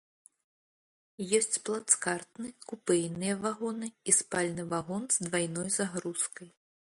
Ёсць 1.39 1.59
плацкартны, 1.67 2.47
купэйныя 2.71 3.35
вагоны 3.45 3.87
і 4.09 4.17
спальны 4.21 4.63
вагон 4.73 5.03
з 5.19 5.29
двайной 5.29 5.69
загрузкай. 5.77 6.49